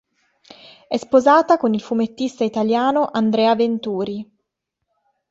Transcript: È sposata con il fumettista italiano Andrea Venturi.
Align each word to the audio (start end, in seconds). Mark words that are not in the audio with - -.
È 0.87 0.97
sposata 0.97 1.57
con 1.57 1.75
il 1.75 1.79
fumettista 1.79 2.43
italiano 2.43 3.09
Andrea 3.11 3.53
Venturi. 3.53 4.27